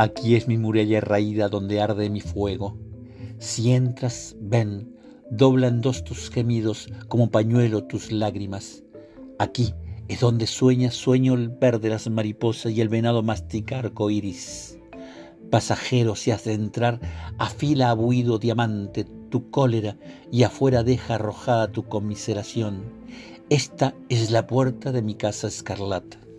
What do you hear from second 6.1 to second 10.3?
gemidos como pañuelo tus lágrimas. Aquí es